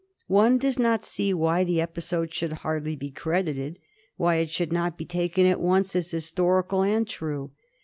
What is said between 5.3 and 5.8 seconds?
at